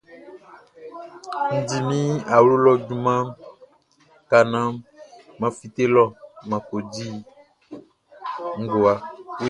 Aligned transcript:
N 1.51 1.53
di 1.67 1.77
min 1.87 2.11
awlo 2.35 2.55
lɔ 2.65 2.73
junmanʼn 2.85 3.27
ka 4.29 4.39
naan 4.51 4.73
mʼan 5.39 5.53
fite 5.59 5.83
lɔ 5.95 6.03
mʼan 6.47 6.61
ko 6.67 6.75
di 6.93 7.05
ngowa. 8.63 8.93